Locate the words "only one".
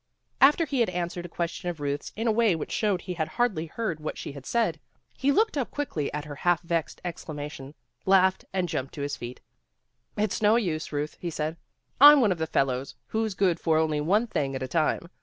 13.77-14.25